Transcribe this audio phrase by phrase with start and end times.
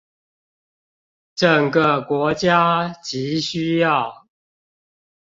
[1.35, 4.25] 整個國家極需要